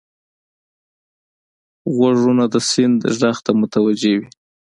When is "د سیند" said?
2.53-2.99